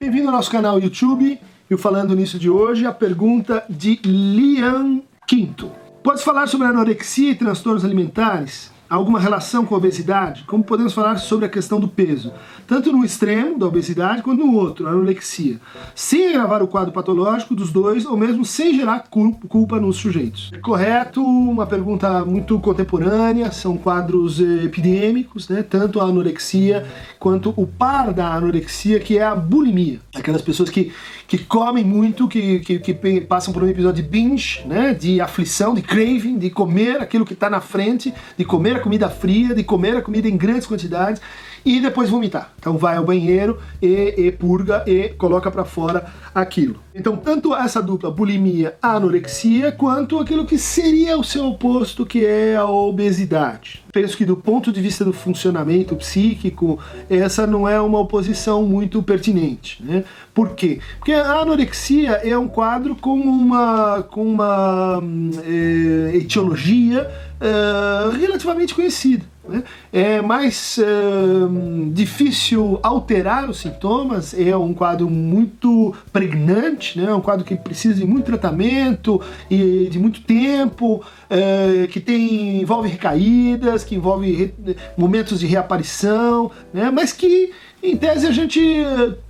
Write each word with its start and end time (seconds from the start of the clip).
Bem-vindo 0.00 0.28
ao 0.28 0.32
nosso 0.32 0.48
canal 0.48 0.78
YouTube. 0.78 1.40
E 1.68 1.76
Falando 1.76 2.14
Nisso 2.14 2.38
de 2.38 2.48
hoje, 2.48 2.86
a 2.86 2.92
pergunta 2.92 3.64
de 3.68 3.98
Lian 4.04 5.02
Quinto. 5.26 5.72
Pode 6.04 6.22
falar 6.22 6.46
sobre 6.46 6.68
anorexia 6.68 7.32
e 7.32 7.34
transtornos 7.34 7.84
alimentares? 7.84 8.72
Alguma 8.88 9.20
relação 9.20 9.64
com 9.64 9.74
a 9.74 9.78
obesidade? 9.78 10.44
Como 10.46 10.64
podemos 10.64 10.92
falar 10.92 11.16
sobre 11.18 11.46
a 11.46 11.48
questão 11.48 11.78
do 11.78 11.88
peso? 11.88 12.32
Tanto 12.66 12.92
no 12.92 13.04
extremo 13.04 13.58
da 13.58 13.66
obesidade 13.66 14.22
quanto 14.22 14.44
no 14.44 14.54
outro, 14.54 14.86
a 14.86 14.90
anorexia. 14.90 15.60
Sem 15.94 16.28
agravar 16.28 16.62
o 16.62 16.68
quadro 16.68 16.92
patológico 16.92 17.54
dos 17.54 17.70
dois, 17.72 18.06
ou 18.06 18.16
mesmo 18.16 18.44
sem 18.44 18.74
gerar 18.74 19.04
culpa 19.48 19.80
nos 19.80 19.96
sujeitos. 19.96 20.50
É 20.52 20.58
correto, 20.58 21.22
uma 21.22 21.66
pergunta 21.66 22.24
muito 22.24 22.58
contemporânea, 22.60 23.50
são 23.52 23.76
quadros 23.76 24.40
eh, 24.40 24.64
epidêmicos, 24.64 25.48
né? 25.48 25.62
tanto 25.62 26.00
a 26.00 26.04
anorexia 26.04 26.86
quanto 27.18 27.52
o 27.56 27.66
par 27.66 28.12
da 28.12 28.34
anorexia, 28.34 29.00
que 29.00 29.18
é 29.18 29.24
a 29.24 29.34
bulimia. 29.34 30.00
Aquelas 30.14 30.42
pessoas 30.42 30.70
que, 30.70 30.92
que 31.26 31.38
comem 31.38 31.84
muito, 31.84 32.28
que, 32.28 32.60
que, 32.60 32.78
que 32.78 33.20
passam 33.22 33.52
por 33.52 33.62
um 33.62 33.68
episódio 33.68 34.02
de 34.02 34.08
binge, 34.08 34.66
né? 34.66 34.94
de 34.94 35.20
aflição, 35.20 35.74
de 35.74 35.82
craving, 35.82 36.38
de 36.38 36.50
comer 36.50 37.00
aquilo 37.00 37.24
que 37.24 37.34
está 37.34 37.50
na 37.50 37.60
frente, 37.60 38.12
de 38.36 38.44
comer 38.44 38.77
comida 38.78 39.08
fria, 39.08 39.54
de 39.54 39.62
comer 39.62 39.96
a 39.96 40.02
comida 40.02 40.28
em 40.28 40.36
grandes 40.36 40.66
quantidades 40.66 41.20
e 41.64 41.80
depois 41.80 42.10
vomitar. 42.10 42.52
Então 42.58 42.76
vai 42.76 42.96
ao 42.96 43.04
banheiro 43.04 43.58
e, 43.80 44.14
e 44.16 44.32
purga 44.32 44.84
e 44.86 45.10
coloca 45.10 45.50
para 45.50 45.64
fora 45.64 46.06
aquilo. 46.34 46.76
Então 46.94 47.16
tanto 47.16 47.54
essa 47.54 47.82
dupla 47.82 48.10
bulimia, 48.10 48.76
anorexia, 48.82 49.72
quanto 49.72 50.18
aquilo 50.18 50.44
que 50.44 50.58
seria 50.58 51.18
o 51.18 51.24
seu 51.24 51.46
oposto, 51.46 52.04
que 52.04 52.24
é 52.24 52.56
a 52.56 52.66
obesidade. 52.66 53.84
Penso 53.92 54.16
que 54.16 54.24
do 54.24 54.36
ponto 54.36 54.72
de 54.72 54.80
vista 54.80 55.04
do 55.04 55.12
funcionamento 55.12 55.94
psíquico, 55.96 56.78
essa 57.08 57.46
não 57.46 57.68
é 57.68 57.80
uma 57.80 58.00
oposição 58.00 58.62
muito 58.62 59.02
pertinente. 59.02 59.82
Né? 59.82 60.04
Por 60.34 60.50
quê? 60.50 60.80
Porque 60.98 61.12
a 61.12 61.40
anorexia 61.40 62.12
é 62.24 62.36
um 62.36 62.48
quadro 62.48 62.94
com 62.96 63.18
uma, 63.18 64.02
com 64.02 64.24
uma 64.24 65.02
é, 65.44 66.16
etiologia 66.16 67.10
é, 67.40 68.16
relativamente 68.16 68.74
conhecida. 68.74 69.24
Né? 69.48 69.64
É 69.92 70.20
mais 70.20 70.78
uh, 70.78 71.90
difícil 71.90 72.78
alterar 72.82 73.48
os 73.48 73.58
sintomas, 73.58 74.34
é 74.38 74.56
um 74.56 74.74
quadro 74.74 75.08
muito 75.08 75.94
pregnante, 76.12 76.98
né? 76.98 77.10
é 77.10 77.14
um 77.14 77.20
quadro 77.20 77.44
que 77.44 77.56
precisa 77.56 77.94
de 77.94 78.06
muito 78.06 78.26
tratamento 78.26 79.20
e 79.50 79.88
de 79.90 79.98
muito 79.98 80.20
tempo, 80.20 80.96
uh, 80.96 81.88
que 81.88 82.00
tem, 82.00 82.60
envolve 82.60 82.88
recaídas, 82.88 83.84
que 83.84 83.94
envolve 83.94 84.32
re, 84.32 84.54
momentos 84.96 85.40
de 85.40 85.46
reaparição, 85.46 86.50
né? 86.72 86.90
mas 86.90 87.12
que 87.12 87.52
em 87.80 87.96
tese, 87.96 88.26
a 88.26 88.32
gente 88.32 88.60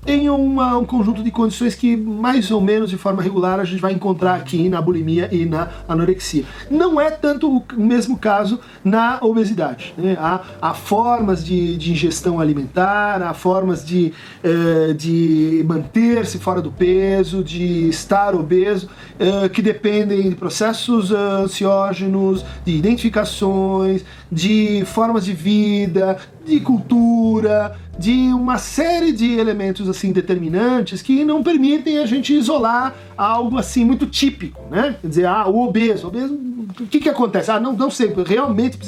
tem 0.04 0.30
uma, 0.30 0.78
um 0.78 0.84
conjunto 0.84 1.22
de 1.22 1.30
condições 1.30 1.74
que, 1.74 1.94
mais 1.96 2.50
ou 2.50 2.62
menos 2.62 2.88
de 2.88 2.96
forma 2.96 3.22
regular, 3.22 3.60
a 3.60 3.64
gente 3.64 3.80
vai 3.80 3.92
encontrar 3.92 4.36
aqui 4.36 4.70
na 4.70 4.80
bulimia 4.80 5.28
e 5.30 5.44
na 5.44 5.68
anorexia. 5.86 6.44
Não 6.70 6.98
é 6.98 7.10
tanto 7.10 7.58
o 7.58 7.64
mesmo 7.76 8.16
caso 8.16 8.58
na 8.82 9.18
obesidade. 9.20 9.92
Né? 9.98 10.16
Há, 10.18 10.40
há, 10.62 10.72
formas 10.72 11.44
de, 11.44 11.76
de, 11.76 11.92
ingestão 11.92 12.40
alimentar, 12.40 13.20
há 13.22 13.34
formas 13.34 13.84
de, 13.84 14.14
eh, 14.42 14.94
de 14.94 15.62
manter-se 15.68 16.38
fora 16.38 16.62
do 16.62 16.72
peso, 16.72 17.44
de 17.44 17.90
estar 17.90 18.34
obeso, 18.34 18.88
eh, 19.18 19.48
que 19.50 19.60
dependem 19.60 20.30
de 20.30 20.34
processos 20.34 21.12
ansiógenos, 21.12 22.42
de 22.64 22.74
identificações, 22.74 24.02
de 24.32 24.84
formas 24.86 25.26
de 25.26 25.34
vida, 25.34 26.16
de 26.48 26.60
cultura, 26.60 27.76
de 27.98 28.32
uma 28.32 28.58
série 28.58 29.12
de 29.12 29.38
elementos 29.38 29.88
assim 29.88 30.12
determinantes 30.12 31.02
que 31.02 31.24
não 31.24 31.42
permitem 31.42 31.98
a 31.98 32.06
gente 32.06 32.32
isolar 32.32 32.94
algo 33.16 33.58
assim 33.58 33.84
muito 33.84 34.06
típico, 34.06 34.60
né? 34.70 34.96
Quer 35.00 35.08
dizer, 35.08 35.26
ah, 35.26 35.46
o 35.48 35.66
obeso, 35.66 36.04
o 36.04 36.08
obeso, 36.08 36.34
o 36.80 36.86
que 36.86 37.00
que 37.00 37.08
acontece? 37.08 37.50
Ah, 37.50 37.58
não, 37.58 37.72
não 37.72 37.90
sei, 37.90 38.14
realmente 38.24 38.78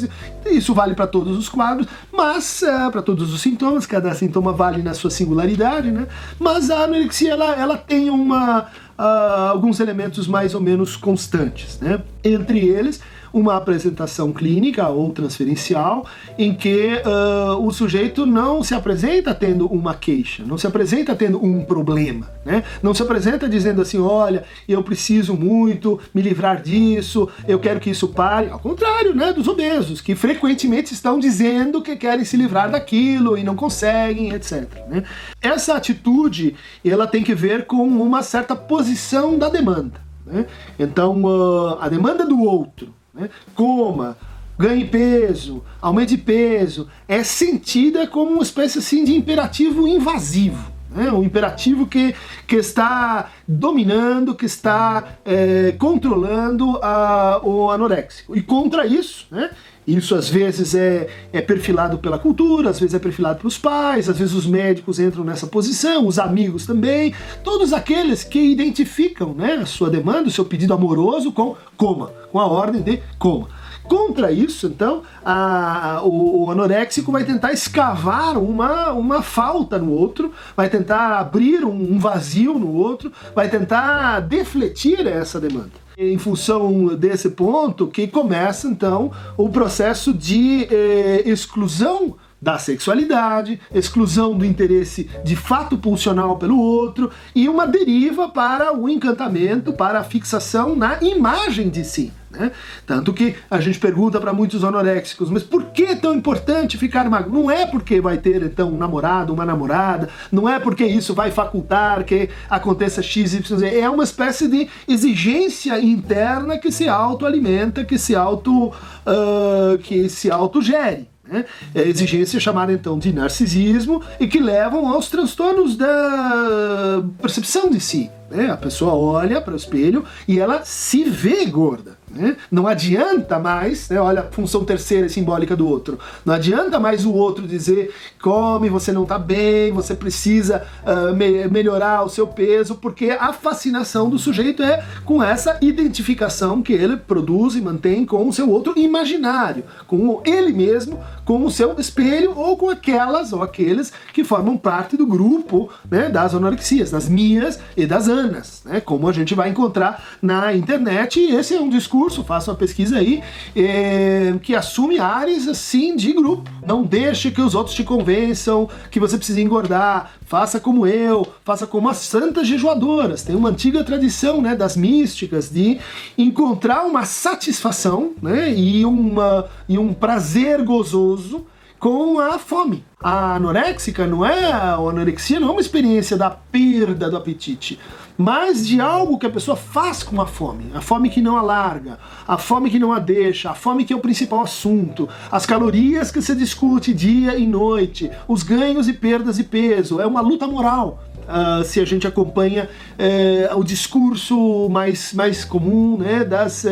isso 0.46 0.72
vale 0.72 0.94
para 0.94 1.08
todos 1.08 1.36
os 1.36 1.48
quadros, 1.48 1.88
mas 2.12 2.62
é, 2.62 2.88
para 2.90 3.02
todos 3.02 3.32
os 3.32 3.40
sintomas, 3.40 3.84
cada 3.84 4.14
sintoma 4.14 4.52
vale 4.52 4.80
na 4.82 4.94
sua 4.94 5.10
singularidade, 5.10 5.90
né? 5.90 6.06
Mas 6.38 6.70
a 6.70 6.84
anorexia 6.84 7.32
ela, 7.32 7.54
ela 7.56 7.76
tem 7.76 8.10
uma 8.10 8.68
uh, 8.98 9.48
alguns 9.50 9.80
elementos 9.80 10.28
mais 10.28 10.54
ou 10.54 10.60
menos 10.60 10.96
constantes, 10.96 11.80
né? 11.80 12.00
Entre 12.22 12.60
eles 12.60 13.00
uma 13.32 13.56
apresentação 13.56 14.32
clínica 14.32 14.88
ou 14.88 15.10
transferencial 15.10 16.06
em 16.38 16.54
que 16.54 17.00
uh, 17.04 17.64
o 17.64 17.70
sujeito 17.72 18.26
não 18.26 18.62
se 18.62 18.74
apresenta 18.74 19.34
tendo 19.34 19.66
uma 19.66 19.94
queixa, 19.94 20.44
não 20.44 20.58
se 20.58 20.66
apresenta 20.66 21.14
tendo 21.14 21.42
um 21.44 21.64
problema, 21.64 22.30
né? 22.44 22.64
não 22.82 22.94
se 22.94 23.02
apresenta 23.02 23.48
dizendo 23.48 23.82
assim: 23.82 23.98
olha, 23.98 24.44
eu 24.68 24.82
preciso 24.82 25.34
muito 25.34 26.00
me 26.14 26.22
livrar 26.22 26.62
disso, 26.62 27.28
eu 27.46 27.58
quero 27.58 27.80
que 27.80 27.90
isso 27.90 28.08
pare. 28.08 28.50
Ao 28.50 28.58
contrário 28.58 29.14
né, 29.14 29.32
dos 29.32 29.48
obesos, 29.48 30.00
que 30.00 30.14
frequentemente 30.14 30.92
estão 30.92 31.18
dizendo 31.18 31.82
que 31.82 31.96
querem 31.96 32.24
se 32.24 32.36
livrar 32.36 32.70
daquilo 32.70 33.36
e 33.36 33.44
não 33.44 33.54
conseguem, 33.54 34.32
etc. 34.32 34.66
Né? 34.88 35.04
Essa 35.40 35.74
atitude 35.74 36.54
ela 36.84 37.06
tem 37.06 37.22
que 37.22 37.34
ver 37.34 37.66
com 37.66 37.86
uma 37.86 38.22
certa 38.22 38.56
posição 38.56 39.38
da 39.38 39.48
demanda. 39.48 40.00
Né? 40.26 40.46
Então, 40.78 41.22
uh, 41.22 41.78
a 41.80 41.88
demanda 41.88 42.26
do 42.26 42.40
outro 42.40 42.94
né? 43.20 43.30
coma, 43.54 44.16
ganhe 44.58 44.84
peso, 44.84 45.62
aumente 45.80 46.16
peso, 46.16 46.88
é 47.06 47.22
sentida 47.22 48.06
como 48.06 48.32
uma 48.32 48.42
espécie 48.42 48.78
assim, 48.78 49.04
de 49.04 49.14
imperativo 49.14 49.86
invasivo. 49.86 50.79
Né? 50.94 51.10
Um 51.12 51.22
imperativo 51.22 51.86
que, 51.86 52.14
que 52.46 52.56
está 52.56 53.30
dominando, 53.46 54.34
que 54.34 54.46
está 54.46 55.16
é, 55.24 55.72
controlando 55.78 56.78
a, 56.82 57.40
o 57.42 57.70
anoréxico. 57.70 58.36
E 58.36 58.42
contra 58.42 58.86
isso, 58.86 59.26
né? 59.30 59.50
Isso 59.86 60.14
às 60.14 60.28
vezes 60.28 60.74
é, 60.74 61.08
é 61.32 61.40
perfilado 61.40 61.98
pela 61.98 62.18
cultura, 62.18 62.70
às 62.70 62.78
vezes 62.78 62.94
é 62.94 62.98
perfilado 62.98 63.40
pelos 63.40 63.58
pais, 63.58 64.08
às 64.08 64.18
vezes 64.18 64.34
os 64.34 64.46
médicos 64.46 65.00
entram 65.00 65.24
nessa 65.24 65.46
posição, 65.46 66.06
os 66.06 66.18
amigos 66.18 66.66
também, 66.66 67.14
todos 67.42 67.72
aqueles 67.72 68.22
que 68.22 68.38
identificam 68.38 69.34
né, 69.34 69.54
a 69.54 69.66
sua 69.66 69.90
demanda, 69.90 70.28
o 70.28 70.30
seu 70.30 70.44
pedido 70.44 70.74
amoroso 70.74 71.32
com 71.32 71.56
coma, 71.76 72.12
com 72.30 72.38
a 72.38 72.46
ordem 72.46 72.82
de 72.82 73.02
coma. 73.18 73.48
Contra 73.90 74.30
isso, 74.30 74.68
então, 74.68 75.02
a, 75.24 76.00
o, 76.04 76.44
o, 76.44 76.50
anoréxico 76.52 77.10
vai 77.10 77.24
tentar 77.24 77.52
escavar 77.52 78.38
uma, 78.38 78.92
uma 78.92 79.20
falta 79.20 79.80
no 79.80 79.90
outro, 79.90 80.32
vai 80.56 80.70
tentar 80.70 81.18
abrir 81.18 81.64
um, 81.64 81.94
um 81.94 81.98
vazio 81.98 82.56
no 82.56 82.72
outro, 82.72 83.12
vai 83.34 83.48
tentar 83.48 84.20
defletir 84.20 85.04
essa 85.08 85.40
demanda 85.40 85.72
em 85.98 86.16
função 86.18 86.94
desse 86.96 87.30
ponto 87.30 87.88
que 87.88 88.06
começa 88.06 88.68
então 88.68 89.10
o 89.36 89.48
processo 89.48 90.14
de 90.14 90.68
eh, 90.70 91.24
exclusão 91.26 92.14
da 92.40 92.58
sexualidade, 92.58 93.60
exclusão 93.74 94.38
do 94.38 94.46
interesse 94.46 95.10
de 95.24 95.34
fato 95.34 95.76
pulsional 95.76 96.38
pelo 96.38 96.58
outro 96.58 97.10
e 97.34 97.48
uma 97.48 97.66
deriva 97.66 98.28
para 98.28 98.72
o 98.72 98.88
encantamento, 98.88 99.72
para 99.72 99.98
a 99.98 100.04
fixação 100.04 100.76
na 100.76 101.02
imagem 101.02 101.68
de 101.68 101.84
si. 101.84 102.12
Né? 102.30 102.52
Tanto 102.86 103.12
que 103.12 103.34
a 103.50 103.60
gente 103.60 103.78
pergunta 103.80 104.20
para 104.20 104.32
muitos 104.32 104.62
anoréxicos, 104.62 105.28
mas 105.30 105.42
por 105.42 105.64
que 105.66 105.82
é 105.82 105.96
tão 105.96 106.14
importante 106.14 106.78
ficar 106.78 107.08
magro? 107.10 107.32
Não 107.32 107.50
é 107.50 107.66
porque 107.66 108.00
vai 108.00 108.18
ter 108.18 108.42
então 108.42 108.72
um 108.72 108.76
namorado, 108.76 109.32
uma 109.32 109.44
namorada, 109.44 110.08
não 110.30 110.48
é 110.48 110.60
porque 110.60 110.86
isso 110.86 111.12
vai 111.12 111.32
facultar 111.32 112.04
que 112.04 112.30
aconteça 112.48 113.02
X, 113.02 113.34
Y, 113.34 113.58
Z. 113.58 113.78
É 113.78 113.90
uma 113.90 114.04
espécie 114.04 114.46
de 114.46 114.68
exigência 114.86 115.80
interna 115.80 116.56
que 116.56 116.70
se 116.70 116.88
autoalimenta, 116.88 117.84
que 117.84 117.98
se 117.98 118.14
auto, 118.14 118.68
uh, 118.68 119.78
que 119.82 120.08
se 120.08 120.30
autogere. 120.30 121.08
Né? 121.30 121.44
É 121.74 121.82
exigência 121.82 122.38
chamada 122.40 122.72
então 122.72 122.98
de 122.98 123.12
narcisismo 123.12 124.02
e 124.18 124.26
que 124.26 124.40
levam 124.40 124.88
aos 124.88 125.08
transtornos 125.08 125.76
da 125.76 127.02
percepção 127.20 127.70
de 127.70 127.80
si. 127.80 128.10
Né? 128.30 128.50
A 128.50 128.56
pessoa 128.56 128.94
olha 128.94 129.40
para 129.40 129.54
o 129.54 129.56
espelho 129.56 130.04
e 130.26 130.38
ela 130.38 130.64
se 130.64 131.04
vê 131.04 131.44
gorda. 131.46 131.99
Né? 132.10 132.36
Não 132.50 132.66
adianta 132.66 133.38
mais, 133.38 133.88
né? 133.88 134.00
olha 134.00 134.22
a 134.22 134.24
função 134.24 134.64
terceira 134.64 135.06
e 135.06 135.10
simbólica 135.10 135.54
do 135.54 135.68
outro. 135.68 135.98
Não 136.24 136.34
adianta 136.34 136.80
mais 136.80 137.04
o 137.04 137.12
outro 137.12 137.46
dizer 137.46 137.94
come, 138.20 138.68
você 138.68 138.90
não 138.92 139.04
está 139.04 139.18
bem, 139.18 139.70
você 139.72 139.94
precisa 139.94 140.66
uh, 140.84 141.14
me 141.14 141.46
melhorar 141.48 142.02
o 142.04 142.08
seu 142.08 142.26
peso, 142.26 142.74
porque 142.74 143.10
a 143.12 143.32
fascinação 143.32 144.10
do 144.10 144.18
sujeito 144.18 144.62
é 144.62 144.84
com 145.04 145.22
essa 145.22 145.56
identificação 145.62 146.62
que 146.62 146.72
ele 146.72 146.96
produz 146.96 147.54
e 147.54 147.60
mantém 147.60 148.04
com 148.04 148.28
o 148.28 148.32
seu 148.32 148.50
outro 148.50 148.76
imaginário, 148.76 149.64
com 149.86 150.20
ele 150.24 150.52
mesmo, 150.52 150.98
com 151.24 151.44
o 151.44 151.50
seu 151.50 151.78
espelho 151.78 152.36
ou 152.36 152.56
com 152.56 152.68
aquelas 152.68 153.32
ou 153.32 153.42
aqueles 153.42 153.92
que 154.12 154.24
formam 154.24 154.56
parte 154.56 154.96
do 154.96 155.06
grupo 155.06 155.70
né, 155.88 156.08
das 156.08 156.34
anorexias, 156.34 156.90
das 156.90 157.08
minhas 157.08 157.60
e 157.76 157.86
das 157.86 158.08
anas, 158.08 158.62
né, 158.64 158.80
como 158.80 159.08
a 159.08 159.12
gente 159.12 159.34
vai 159.34 159.48
encontrar 159.48 160.02
na 160.20 160.52
internet. 160.52 161.20
E 161.20 161.36
esse 161.36 161.54
é 161.54 161.60
um 161.60 161.68
discurso 161.68 161.99
discurso, 162.00 162.24
faça 162.24 162.50
uma 162.50 162.56
pesquisa 162.56 162.98
aí, 162.98 163.22
é, 163.54 164.34
que 164.42 164.54
assume 164.54 164.98
áreas 164.98 165.46
assim 165.46 165.94
de 165.94 166.12
grupo. 166.12 166.50
Não 166.66 166.82
deixe 166.82 167.30
que 167.30 167.40
os 167.40 167.54
outros 167.54 167.76
te 167.76 167.84
convençam 167.84 168.68
que 168.90 168.98
você 168.98 169.16
precisa 169.16 169.40
engordar. 169.40 170.12
Faça 170.24 170.58
como 170.58 170.86
eu, 170.86 171.26
faça 171.44 171.66
como 171.66 171.88
as 171.88 171.98
santas 171.98 172.46
jejuadoras. 172.46 173.22
Tem 173.22 173.36
uma 173.36 173.50
antiga 173.50 173.84
tradição 173.84 174.40
né, 174.40 174.54
das 174.54 174.76
místicas 174.76 175.50
de 175.50 175.78
encontrar 176.16 176.84
uma 176.84 177.04
satisfação 177.04 178.12
né, 178.22 178.52
e, 178.54 178.84
uma, 178.84 179.46
e 179.68 179.76
um 179.76 179.92
prazer 179.92 180.62
gozoso 180.62 181.46
com 181.80 182.20
a 182.20 182.38
fome. 182.38 182.84
A 183.02 183.36
anoréxica 183.36 184.06
não 184.06 184.24
é, 184.24 184.52
a 184.52 184.74
anorexia 184.74 185.40
não 185.40 185.48
é 185.48 185.52
uma 185.52 185.60
experiência 185.62 186.14
da 186.14 186.28
perda 186.28 187.08
do 187.08 187.16
apetite, 187.16 187.78
mas 188.18 188.68
de 188.68 188.78
algo 188.78 189.18
que 189.18 189.24
a 189.24 189.30
pessoa 189.30 189.56
faz 189.56 190.02
com 190.02 190.20
a 190.20 190.26
fome. 190.26 190.70
A 190.74 190.82
fome 190.82 191.08
que 191.08 191.22
não 191.22 191.38
alarga, 191.38 191.98
a 192.28 192.36
fome 192.36 192.68
que 192.68 192.78
não 192.78 192.92
a 192.92 192.98
deixa, 192.98 193.50
a 193.50 193.54
fome 193.54 193.86
que 193.86 193.94
é 193.94 193.96
o 193.96 194.00
principal 194.00 194.42
assunto, 194.42 195.08
as 195.32 195.46
calorias 195.46 196.10
que 196.10 196.20
se 196.20 196.34
discute 196.34 196.92
dia 196.92 197.38
e 197.38 197.46
noite, 197.46 198.10
os 198.28 198.42
ganhos 198.42 198.86
e 198.86 198.92
perdas 198.92 199.36
de 199.36 199.44
peso. 199.44 200.02
É 200.02 200.06
uma 200.06 200.20
luta 200.20 200.46
moral 200.46 201.02
uh, 201.30 201.64
se 201.64 201.80
a 201.80 201.84
gente 201.84 202.06
acompanha 202.06 202.68
uh, 202.98 203.58
o 203.58 203.64
discurso 203.64 204.68
mais, 204.68 205.12
mais 205.12 205.44
comum 205.44 205.96
né, 205.96 206.24
das 206.24 206.64
uh, 206.64 206.68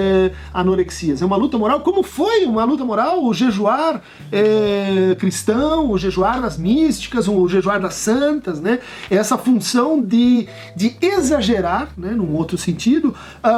anorexias. 0.52 1.22
É 1.22 1.26
uma 1.26 1.36
luta 1.36 1.56
moral, 1.56 1.80
como 1.80 2.02
foi 2.02 2.44
uma 2.44 2.64
luta 2.64 2.84
moral 2.84 3.24
o 3.24 3.32
jejuar 3.32 4.02
eh, 4.32 5.16
cristão, 5.18 5.90
o 5.90 5.98
jejuar 5.98 6.40
das 6.40 6.56
místicas, 6.56 7.28
o 7.28 7.48
jejuar 7.48 7.80
das 7.80 7.94
santas, 7.94 8.60
né? 8.60 8.78
Essa 9.10 9.36
função 9.38 10.00
de, 10.00 10.48
de 10.74 10.96
exagerar, 11.00 11.90
né, 11.96 12.10
num 12.10 12.34
outro 12.34 12.56
sentido, 12.56 13.14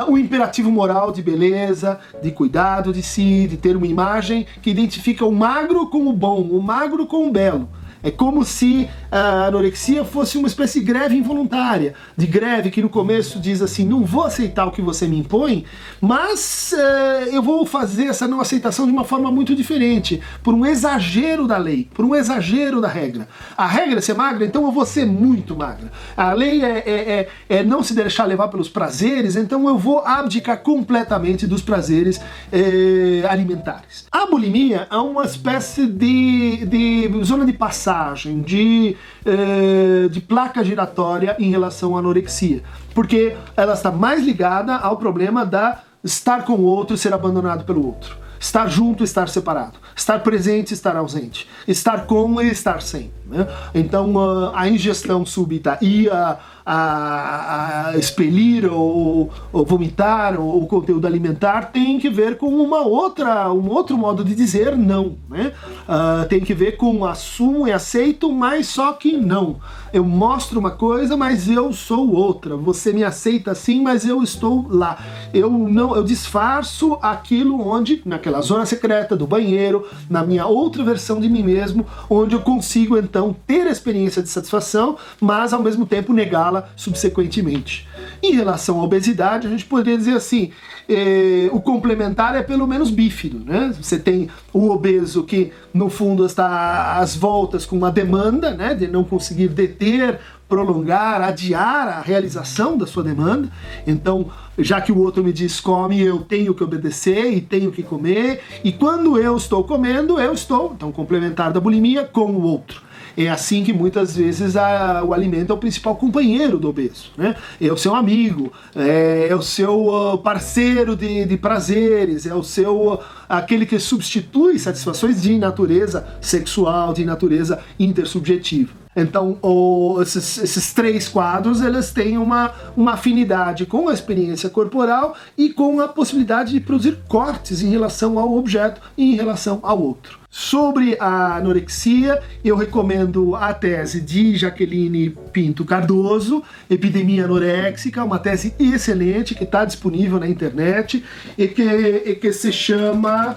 o 0.08 0.18
imperativo 0.18 0.70
moral 0.70 1.12
de 1.12 1.22
beleza, 1.22 1.98
de 2.22 2.30
cuidado 2.30 2.92
de 2.92 3.02
si, 3.02 3.46
de 3.48 3.56
ter 3.56 3.76
uma 3.76 3.86
imagem 3.86 4.46
que 4.62 4.70
identifica 4.70 5.24
o 5.24 5.32
magro 5.32 5.86
com 5.88 6.06
o 6.08 6.12
bom, 6.12 6.42
o 6.42 6.62
magro 6.62 7.06
com 7.06 7.28
o 7.28 7.30
belo. 7.30 7.68
É 8.02 8.10
como 8.10 8.44
se 8.44 8.88
a 9.10 9.46
anorexia 9.46 10.04
fosse 10.04 10.38
uma 10.38 10.48
espécie 10.48 10.80
de 10.80 10.86
greve 10.86 11.16
involuntária, 11.16 11.94
de 12.16 12.26
greve 12.26 12.70
que 12.70 12.80
no 12.80 12.88
começo 12.88 13.38
diz 13.38 13.60
assim: 13.60 13.84
não 13.84 14.04
vou 14.04 14.24
aceitar 14.24 14.66
o 14.66 14.70
que 14.70 14.80
você 14.80 15.06
me 15.06 15.18
impõe, 15.18 15.64
mas 16.00 16.72
uh, 16.72 17.28
eu 17.30 17.42
vou 17.42 17.66
fazer 17.66 18.06
essa 18.06 18.26
não 18.26 18.40
aceitação 18.40 18.86
de 18.86 18.92
uma 18.92 19.04
forma 19.04 19.30
muito 19.30 19.54
diferente, 19.54 20.20
por 20.42 20.54
um 20.54 20.64
exagero 20.64 21.46
da 21.46 21.58
lei, 21.58 21.88
por 21.92 22.04
um 22.04 22.14
exagero 22.14 22.80
da 22.80 22.88
regra. 22.88 23.28
A 23.56 23.66
regra 23.66 23.98
é 23.98 24.00
ser 24.00 24.14
magra, 24.14 24.46
então 24.46 24.64
eu 24.64 24.72
vou 24.72 24.86
ser 24.86 25.04
muito 25.04 25.54
magra. 25.54 25.92
A 26.16 26.32
lei 26.32 26.62
é, 26.62 26.78
é, 26.78 27.28
é, 27.48 27.58
é 27.58 27.62
não 27.62 27.82
se 27.82 27.94
deixar 27.94 28.24
levar 28.24 28.48
pelos 28.48 28.68
prazeres, 28.68 29.36
então 29.36 29.68
eu 29.68 29.76
vou 29.76 29.98
abdicar 29.98 30.58
completamente 30.62 31.46
dos 31.46 31.60
prazeres 31.60 32.20
eh, 32.52 33.26
alimentares. 33.28 34.06
A 34.10 34.26
bulimia 34.26 34.86
é 34.90 34.96
uma 34.96 35.24
espécie 35.24 35.86
de, 35.86 36.64
de 36.66 37.24
zona 37.24 37.44
de 37.44 37.52
passagem 37.52 37.89
passagem 37.90 38.40
de, 38.40 38.96
eh, 39.24 40.08
de 40.10 40.20
placa 40.20 40.64
giratória 40.64 41.34
em 41.38 41.50
relação 41.50 41.96
à 41.96 41.98
anorexia, 41.98 42.62
porque 42.94 43.36
ela 43.56 43.74
está 43.74 43.90
mais 43.90 44.24
ligada 44.24 44.76
ao 44.76 44.96
problema 44.96 45.44
da 45.44 45.80
estar 46.04 46.44
com 46.44 46.52
o 46.52 46.62
outro 46.62 46.94
e 46.94 46.98
ser 46.98 47.12
abandonado 47.12 47.64
pelo 47.64 47.84
outro. 47.84 48.16
Estar 48.38 48.68
junto, 48.68 49.04
estar 49.04 49.28
separado. 49.28 49.78
Estar 49.94 50.20
presente, 50.20 50.72
estar 50.72 50.96
ausente. 50.96 51.46
Estar 51.68 52.06
com 52.06 52.40
e 52.40 52.48
estar 52.48 52.80
sem. 52.80 53.12
Né? 53.26 53.46
Então 53.74 54.14
a 54.54 54.66
ingestão 54.66 55.26
súbita 55.26 55.76
e 55.82 56.08
a, 56.08 56.38
a, 56.72 57.88
a 57.88 57.98
expelir 57.98 58.72
ou, 58.72 59.28
ou 59.52 59.64
vomitar 59.64 60.40
o, 60.40 60.64
conteúdo 60.68 61.04
alimentar 61.04 61.72
tem 61.72 61.98
que 61.98 62.08
ver 62.08 62.36
com 62.36 62.46
uma 62.46 62.82
outra, 62.82 63.52
um 63.52 63.68
outro 63.68 63.98
modo 63.98 64.22
de 64.22 64.36
dizer 64.36 64.76
não. 64.76 65.16
Né? 65.28 65.52
Uh, 65.88 66.28
tem 66.28 66.38
que 66.38 66.54
ver 66.54 66.76
com 66.76 67.04
assumo 67.04 67.66
e 67.66 67.72
aceito, 67.72 68.30
mas 68.30 68.68
só 68.68 68.92
que 68.92 69.16
não. 69.16 69.56
Eu 69.92 70.04
mostro 70.04 70.60
uma 70.60 70.70
coisa, 70.70 71.16
mas 71.16 71.48
eu 71.48 71.72
sou 71.72 72.12
outra. 72.12 72.56
Você 72.56 72.92
me 72.92 73.02
aceita 73.02 73.50
assim, 73.50 73.82
mas 73.82 74.06
eu 74.06 74.22
estou 74.22 74.64
lá. 74.70 74.98
Eu 75.34 75.50
não, 75.50 75.96
eu 75.96 76.04
disfarço 76.04 76.96
aquilo 77.02 77.60
onde, 77.60 78.00
naquela 78.04 78.40
zona 78.40 78.64
secreta 78.64 79.16
do 79.16 79.26
banheiro, 79.26 79.84
na 80.08 80.24
minha 80.24 80.46
outra 80.46 80.84
versão 80.84 81.18
de 81.18 81.28
mim 81.28 81.42
mesmo, 81.42 81.84
onde 82.08 82.36
eu 82.36 82.40
consigo 82.40 82.96
então 82.96 83.34
ter 83.44 83.66
a 83.66 83.72
experiência 83.72 84.22
de 84.22 84.28
satisfação, 84.28 84.96
mas 85.20 85.52
ao 85.52 85.60
mesmo 85.60 85.84
tempo 85.84 86.12
negá-la 86.12 86.59
subsequentemente. 86.76 87.88
Em 88.22 88.32
relação 88.32 88.80
à 88.80 88.84
obesidade, 88.84 89.46
a 89.46 89.50
gente 89.50 89.64
poderia 89.64 89.96
dizer 89.96 90.14
assim: 90.14 90.50
eh, 90.88 91.48
o 91.52 91.60
complementar 91.60 92.34
é 92.36 92.42
pelo 92.42 92.66
menos 92.66 92.90
bífido. 92.90 93.40
Né? 93.44 93.72
Você 93.80 93.98
tem 93.98 94.28
o 94.52 94.70
obeso 94.70 95.24
que, 95.24 95.52
no 95.72 95.88
fundo, 95.88 96.26
está 96.26 96.98
às 96.98 97.16
voltas 97.16 97.64
com 97.64 97.76
uma 97.76 97.90
demanda 97.90 98.50
né, 98.50 98.74
de 98.74 98.86
não 98.86 99.04
conseguir 99.04 99.48
deter 99.48 100.18
prolongar, 100.50 101.22
adiar 101.22 101.86
a 101.86 102.00
realização 102.00 102.76
da 102.76 102.84
sua 102.84 103.04
demanda. 103.04 103.48
Então, 103.86 104.30
já 104.58 104.80
que 104.80 104.90
o 104.90 104.98
outro 104.98 105.22
me 105.22 105.32
diz 105.32 105.60
come, 105.60 106.02
eu 106.02 106.18
tenho 106.18 106.52
que 106.52 106.64
obedecer 106.64 107.32
e 107.32 107.40
tenho 107.40 107.70
que 107.70 107.84
comer. 107.84 108.42
E 108.64 108.72
quando 108.72 109.16
eu 109.16 109.36
estou 109.36 109.62
comendo, 109.62 110.18
eu 110.18 110.32
estou, 110.32 110.72
então, 110.74 110.90
complementar 110.90 111.52
da 111.52 111.60
bulimia 111.60 112.04
com 112.04 112.32
o 112.32 112.42
outro. 112.42 112.82
É 113.16 113.28
assim 113.28 113.62
que 113.64 113.72
muitas 113.72 114.16
vezes 114.16 114.56
a, 114.56 115.02
o 115.04 115.12
alimento 115.12 115.52
é 115.52 115.54
o 115.54 115.58
principal 115.58 115.96
companheiro 115.96 116.58
do 116.58 116.68
obeso. 116.68 117.10
Né? 117.16 117.34
É 117.60 117.72
o 117.72 117.76
seu 117.76 117.94
amigo, 117.94 118.52
é, 118.74 119.28
é 119.30 119.36
o 119.36 119.42
seu 119.42 119.88
uh, 119.88 120.18
parceiro 120.18 120.96
de, 120.96 121.24
de, 121.24 121.36
prazeres, 121.36 122.26
é 122.26 122.34
o 122.34 122.42
seu 122.42 122.94
uh, 122.94 123.00
aquele 123.28 123.66
que 123.66 123.78
substitui 123.78 124.58
satisfações 124.58 125.22
de 125.22 125.38
natureza 125.38 126.06
sexual, 126.20 126.92
de 126.92 127.04
natureza 127.04 127.60
intersubjetiva. 127.78 128.79
Então, 128.94 129.38
o, 129.40 129.98
esses, 130.02 130.38
esses, 130.38 130.72
três 130.72 131.08
quadros 131.08 131.60
eles 131.60 131.92
têm 131.92 132.18
uma, 132.18 132.52
uma 132.76 132.94
afinidade 132.94 133.64
com 133.64 133.88
a 133.88 133.94
experiência 133.94 134.50
corporal 134.50 135.14
e 135.38 135.50
com 135.50 135.80
a 135.80 135.86
possibilidade 135.86 136.52
de 136.52 136.60
produzir 136.60 136.98
cortes 137.06 137.62
em 137.62 137.70
relação 137.70 138.18
ao 138.18 138.36
objeto 138.36 138.80
e 138.96 139.12
em 139.12 139.16
relação 139.16 139.60
ao 139.62 139.80
outro. 139.80 140.18
Sobre 140.28 140.96
a 141.00 141.36
anorexia, 141.36 142.20
eu 142.44 142.56
recomendo 142.56 143.34
a 143.34 143.52
tese 143.52 144.00
de 144.00 144.36
Jaqueline 144.36 145.10
Pinto 145.32 145.64
Cardoso, 145.64 146.42
Epidemia 146.68 147.24
Anoréxica, 147.24 148.04
uma 148.04 148.18
tese 148.18 148.54
excelente 148.58 149.34
que 149.34 149.42
está 149.42 149.64
disponível 149.64 150.20
na 150.20 150.28
internet 150.28 151.04
e 151.36 151.48
que, 151.48 151.62
e 151.62 152.14
que 152.14 152.32
se 152.32 152.52
chama 152.52 153.36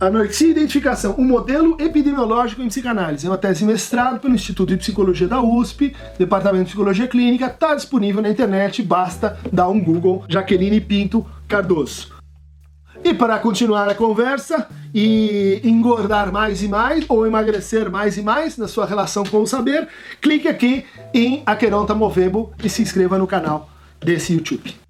Anorexia 0.00 0.46
e 0.46 0.50
Identificação, 0.52 1.16
um 1.18 1.24
modelo 1.24 1.76
epidemiológico 1.80 2.62
em 2.62 2.68
psicanálise. 2.68 3.26
É 3.26 3.30
uma 3.30 3.36
tese 3.36 3.64
mestrado 3.64 4.20
pelo 4.20 4.32
Instituto 4.32 4.68
de 4.68 4.76
Psicologia 4.76 5.26
da 5.26 5.42
USP, 5.42 5.92
Departamento 6.16 6.66
de 6.66 6.70
Psicologia 6.70 7.08
Clínica, 7.08 7.46
está 7.46 7.74
disponível 7.74 8.22
na 8.22 8.28
internet, 8.28 8.80
basta 8.80 9.36
dar 9.52 9.68
um 9.68 9.80
Google 9.80 10.24
Jaqueline 10.28 10.80
Pinto 10.80 11.26
Cardoso. 11.48 12.12
E 13.02 13.12
para 13.12 13.40
continuar 13.40 13.88
a 13.88 13.94
conversa 13.94 14.68
e 14.94 15.60
engordar 15.64 16.32
mais 16.32 16.62
e 16.62 16.68
mais, 16.68 17.04
ou 17.08 17.26
emagrecer 17.26 17.90
mais 17.90 18.16
e 18.16 18.22
mais 18.22 18.56
na 18.56 18.68
sua 18.68 18.86
relação 18.86 19.24
com 19.24 19.42
o 19.42 19.46
saber, 19.48 19.88
clique 20.20 20.46
aqui 20.46 20.84
em 21.12 21.42
Aqueronta 21.44 21.92
Movebo 21.92 22.52
e 22.62 22.68
se 22.68 22.82
inscreva 22.82 23.18
no 23.18 23.26
canal 23.26 23.68
desse 24.00 24.32
YouTube. 24.32 24.87